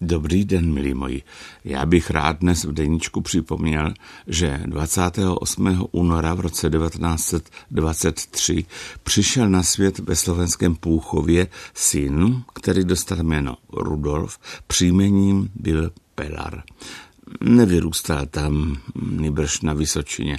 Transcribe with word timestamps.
Dobrý 0.00 0.44
den, 0.44 0.72
milí 0.72 0.94
moji. 0.94 1.22
Já 1.64 1.86
bych 1.86 2.10
rád 2.10 2.38
dnes 2.38 2.64
v 2.64 2.72
deníčku 2.72 3.20
připomněl, 3.20 3.94
že 4.26 4.60
28. 4.66 5.88
února 5.92 6.34
v 6.34 6.40
roce 6.40 6.70
1923 6.70 8.64
přišel 9.02 9.48
na 9.48 9.62
svět 9.62 9.98
ve 9.98 10.16
slovenském 10.16 10.74
Půchově 10.76 11.48
syn, 11.74 12.42
který 12.54 12.84
dostal 12.84 13.18
jméno 13.18 13.56
Rudolf, 13.72 14.38
příjmením 14.66 15.50
byl 15.54 15.92
Pelar 16.14 16.62
nevyrůstal 17.40 18.26
tam 18.26 18.76
nýbrž 19.10 19.60
na 19.60 19.72
Vysočině. 19.72 20.38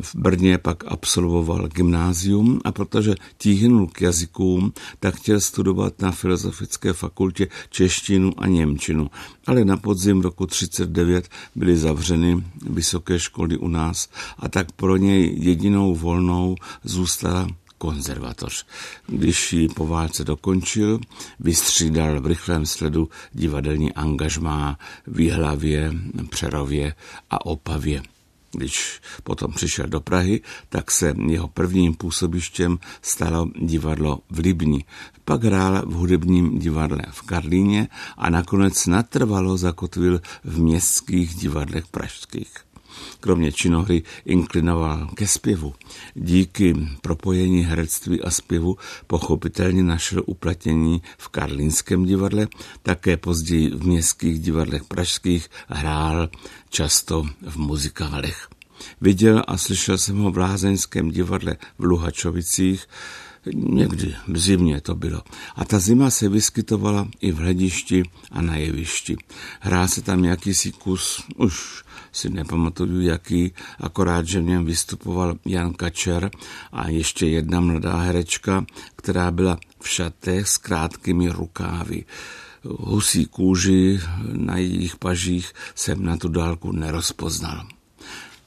V 0.00 0.14
Brně 0.14 0.58
pak 0.58 0.84
absolvoval 0.86 1.68
gymnázium 1.68 2.60
a 2.64 2.72
protože 2.72 3.14
tíhnul 3.38 3.86
k 3.86 4.00
jazykům, 4.00 4.72
tak 5.00 5.16
chtěl 5.16 5.40
studovat 5.40 6.00
na 6.00 6.10
Filozofické 6.10 6.92
fakultě 6.92 7.48
češtinu 7.70 8.32
a 8.36 8.46
němčinu. 8.46 9.10
Ale 9.46 9.64
na 9.64 9.76
podzim 9.76 10.20
roku 10.20 10.46
39 10.46 11.28
byly 11.54 11.76
zavřeny 11.76 12.44
vysoké 12.70 13.18
školy 13.18 13.56
u 13.58 13.68
nás 13.68 14.08
a 14.38 14.48
tak 14.48 14.72
pro 14.72 14.96
něj 14.96 15.34
jedinou 15.38 15.94
volnou 15.94 16.56
zůstala 16.84 17.48
konzervatoř. 17.82 18.66
Když 19.06 19.52
ji 19.52 19.68
po 19.68 19.86
válce 19.86 20.24
dokončil, 20.24 21.00
vystřídal 21.40 22.20
v 22.20 22.26
rychlém 22.26 22.66
sledu 22.66 23.08
divadelní 23.32 23.92
angažmá 23.92 24.78
v 25.06 25.20
Jihlavě, 25.20 25.92
Přerově 26.30 26.94
a 27.30 27.46
Opavě. 27.46 28.02
Když 28.52 29.00
potom 29.24 29.52
přišel 29.52 29.86
do 29.86 30.00
Prahy, 30.00 30.40
tak 30.68 30.90
se 30.90 31.14
jeho 31.28 31.48
prvním 31.48 31.94
působištěm 31.94 32.78
stalo 33.02 33.48
divadlo 33.58 34.20
v 34.30 34.38
Libni. 34.38 34.84
Pak 35.24 35.44
hrál 35.44 35.82
v 35.86 35.92
hudebním 35.92 36.58
divadle 36.58 37.02
v 37.10 37.22
Karlíně 37.22 37.88
a 38.16 38.30
nakonec 38.30 38.86
natrvalo 38.86 39.56
zakotvil 39.56 40.20
v 40.44 40.58
městských 40.62 41.34
divadlech 41.34 41.86
pražských. 41.86 42.71
Kromě 43.20 43.52
činohry 43.52 44.02
inklinoval 44.24 45.08
ke 45.14 45.26
zpěvu. 45.26 45.74
Díky 46.14 46.74
propojení 47.00 47.64
herectví 47.64 48.22
a 48.22 48.30
zpěvu 48.30 48.76
pochopitelně 49.06 49.82
našel 49.82 50.22
uplatnění 50.26 51.02
v 51.18 51.28
Karlínském 51.28 52.04
divadle, 52.04 52.48
také 52.82 53.16
později 53.16 53.70
v 53.70 53.86
městských 53.86 54.40
divadlech 54.40 54.84
pražských 54.84 55.48
hrál 55.68 56.28
často 56.70 57.26
v 57.48 57.56
muzikálech. 57.56 58.48
Viděl 59.00 59.42
a 59.46 59.58
slyšel 59.58 59.98
jsem 59.98 60.18
ho 60.18 60.30
v 60.30 60.38
Lázeňském 60.38 61.10
divadle 61.10 61.56
v 61.78 61.84
Luhačovicích, 61.84 62.86
Někdy 63.54 64.14
v 64.28 64.38
zimě 64.38 64.80
to 64.80 64.94
bylo. 64.94 65.22
A 65.56 65.64
ta 65.64 65.78
zima 65.78 66.10
se 66.10 66.28
vyskytovala 66.28 67.08
i 67.20 67.32
v 67.32 67.36
hledišti 67.36 68.02
a 68.30 68.42
na 68.42 68.56
jevišti. 68.56 69.16
Hrál 69.60 69.88
se 69.88 70.02
tam 70.02 70.24
jakýsi 70.24 70.72
kus, 70.72 71.24
už 71.36 71.84
si 72.12 72.30
nepamatuju 72.30 73.00
jaký, 73.00 73.52
akorát, 73.80 74.26
že 74.26 74.40
v 74.40 74.44
něm 74.44 74.64
vystupoval 74.64 75.34
Jan 75.46 75.72
Kačer 75.72 76.30
a 76.72 76.88
ještě 76.88 77.26
jedna 77.26 77.60
mladá 77.60 77.96
herečka, 77.96 78.64
která 78.96 79.30
byla 79.30 79.58
v 79.80 79.88
šatech 79.88 80.48
s 80.48 80.58
krátkými 80.58 81.28
rukávy. 81.28 82.04
Husí 82.64 83.26
kůži 83.26 84.00
na 84.32 84.56
jejich 84.56 84.96
pažích 84.96 85.52
jsem 85.74 86.04
na 86.04 86.16
tu 86.16 86.28
dálku 86.28 86.72
nerozpoznal. 86.72 87.66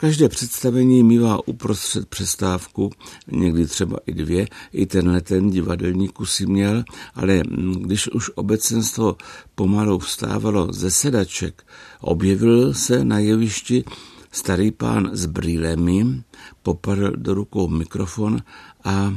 Každé 0.00 0.28
představení 0.28 1.02
mývá 1.02 1.48
uprostřed 1.48 2.08
přestávku, 2.08 2.90
někdy 3.26 3.66
třeba 3.66 3.98
i 4.06 4.12
dvě, 4.12 4.48
i 4.72 4.86
tenhle 4.86 5.20
ten 5.20 5.50
divadelní 5.50 6.08
kusy 6.08 6.46
měl, 6.46 6.84
ale 7.14 7.42
když 7.80 8.08
už 8.08 8.30
obecenstvo 8.34 9.16
pomalu 9.54 9.98
vstávalo 9.98 10.72
ze 10.72 10.90
sedaček, 10.90 11.66
objevil 12.00 12.74
se 12.74 13.04
na 13.04 13.18
jevišti 13.18 13.84
starý 14.32 14.70
pán 14.70 15.10
s 15.12 15.26
brýlemi, 15.26 16.22
popadl 16.62 17.10
do 17.16 17.34
rukou 17.34 17.68
mikrofon 17.68 18.42
a 18.84 19.14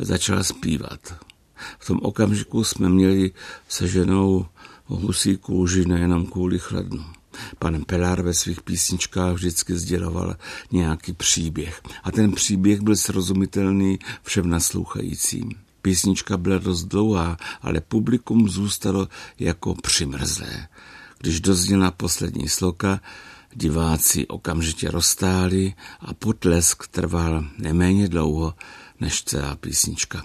začal 0.00 0.44
zpívat. 0.44 1.14
V 1.78 1.86
tom 1.86 1.98
okamžiku 2.02 2.64
jsme 2.64 2.88
měli 2.88 3.32
se 3.68 3.88
ženou 3.88 4.46
husí 4.86 5.36
kůži 5.36 5.84
nejenom 5.84 6.26
kvůli 6.26 6.58
chladnu. 6.58 7.04
Pan 7.58 7.84
Pelár 7.84 8.22
ve 8.22 8.34
svých 8.34 8.62
písničkách 8.62 9.34
vždycky 9.34 9.74
sděloval 9.78 10.36
nějaký 10.72 11.12
příběh. 11.12 11.82
A 12.02 12.10
ten 12.10 12.32
příběh 12.32 12.80
byl 12.80 12.96
srozumitelný 12.96 13.98
všem 14.22 14.50
naslouchajícím. 14.50 15.50
Písnička 15.82 16.36
byla 16.36 16.58
dost 16.58 16.84
dlouhá, 16.84 17.36
ale 17.62 17.80
publikum 17.80 18.48
zůstalo 18.48 19.08
jako 19.38 19.74
přimrzlé. 19.74 20.68
Když 21.18 21.40
dozněla 21.40 21.90
poslední 21.90 22.48
sloka, 22.48 23.00
diváci 23.54 24.26
okamžitě 24.26 24.90
roztáli 24.90 25.74
a 26.00 26.14
potlesk 26.14 26.86
trval 26.86 27.44
neméně 27.58 28.08
dlouho 28.08 28.54
než 29.00 29.24
celá 29.24 29.56
písnička. 29.56 30.24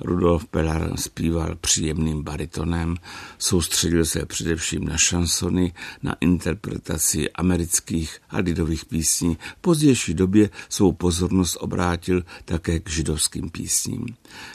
Rudolf 0.00 0.44
Pelar 0.44 0.96
zpíval 0.96 1.56
příjemným 1.60 2.22
baritonem, 2.22 2.96
soustředil 3.38 4.04
se 4.04 4.26
především 4.26 4.84
na 4.84 4.96
šansony, 4.96 5.72
na 6.02 6.16
interpretaci 6.20 7.30
amerických 7.30 8.18
a 8.30 8.38
lidových 8.38 8.84
písní. 8.84 9.38
V 9.58 9.60
pozdější 9.60 10.14
době 10.14 10.50
svou 10.68 10.92
pozornost 10.92 11.56
obrátil 11.60 12.24
také 12.44 12.80
k 12.80 12.90
židovským 12.90 13.50
písním. 13.50 14.06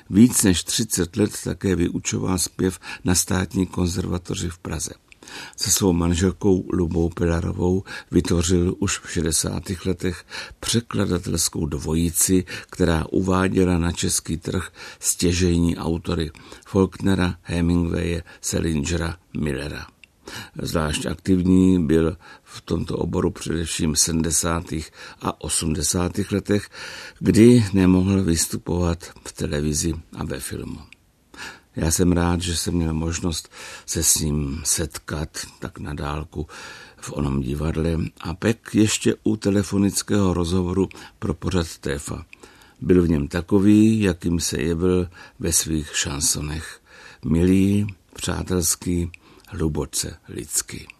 Víc 0.10 0.44
než 0.44 0.64
30 0.64 1.16
let 1.16 1.32
také 1.44 1.76
vyučoval 1.76 2.38
zpěv 2.38 2.80
na 3.04 3.16
státní 3.16 3.66
konzervatoři 3.66 4.50
v 4.50 4.58
Praze 4.58 5.05
se 5.56 5.72
svou 5.72 5.94
manželkou 5.94 6.66
Lubou 6.74 7.10
Pilarovou 7.10 7.84
vytvořil 8.12 8.76
už 8.80 9.00
v 9.00 9.12
60. 9.12 9.64
letech 9.86 10.26
překladatelskou 10.60 11.66
dvojici, 11.66 12.44
která 12.70 13.06
uváděla 13.12 13.78
na 13.78 13.92
český 13.92 14.38
trh 14.38 14.72
stěžejní 15.00 15.78
autory 15.78 16.32
Faulknera, 16.68 17.36
Hemingwaye, 17.42 18.24
Salingera, 18.42 19.18
Millera. 19.38 19.88
Zvlášť 20.62 21.06
aktivní 21.06 21.86
byl 21.86 22.18
v 22.44 22.62
tomto 22.62 22.98
oboru 22.98 23.32
především 23.32 23.94
v 23.94 24.00
70. 24.00 24.64
a 25.22 25.42
80. 25.42 26.12
letech, 26.32 26.70
kdy 27.20 27.66
nemohl 27.74 28.24
vystupovat 28.24 29.04
v 29.28 29.34
televizi 29.34 29.94
a 30.14 30.24
ve 30.24 30.40
filmu. 30.40 30.95
Já 31.76 31.92
jsem 31.92 32.12
rád, 32.12 32.42
že 32.42 32.58
jsem 32.58 32.74
měl 32.74 32.94
možnost 32.94 33.50
se 33.86 34.04
s 34.04 34.16
ním 34.16 34.62
setkat 34.64 35.30
tak 35.60 35.80
na 35.80 35.94
dálku 35.94 36.48
v 36.98 37.14
onom 37.14 37.42
divadle 37.42 37.98
a 38.22 38.34
pek 38.34 38.70
ještě 38.74 39.16
u 39.24 39.36
telefonického 39.36 40.34
rozhovoru 40.34 40.90
pro 41.20 41.34
pořad 41.34 41.78
Téfa. 41.78 42.26
Byl 42.82 43.04
v 43.04 43.10
něm 43.10 43.28
takový, 43.28 44.02
jakým 44.02 44.40
se 44.40 44.62
jevil 44.62 45.10
ve 45.40 45.52
svých 45.52 45.98
šansonech. 45.98 46.82
Milý, 47.26 47.88
přátelský, 48.16 49.12
hluboce 49.48 50.18
lidský. 50.30 50.95